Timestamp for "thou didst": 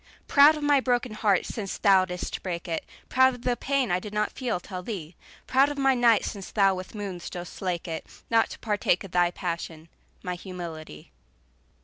1.77-2.41